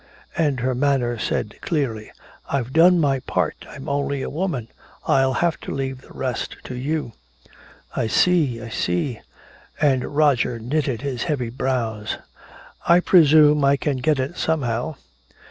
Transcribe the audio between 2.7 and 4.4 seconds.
done my part. I'm only a